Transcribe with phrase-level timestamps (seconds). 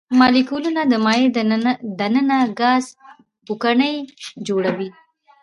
[0.19, 1.27] مالیکولونه د مایع
[1.99, 2.83] د ننه ګاز
[3.45, 3.95] پوکڼۍ
[4.47, 4.89] جوړوي.